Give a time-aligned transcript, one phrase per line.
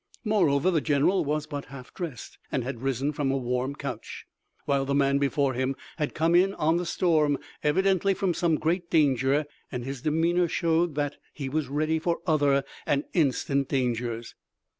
[0.23, 4.25] Moreover, the general was but half dressed and had risen from a warm couch,
[4.65, 8.89] while the man before him had come in on the storm, evidently from some great
[8.89, 14.33] danger, and his demeanor showed that he was ready for other and instant dangers.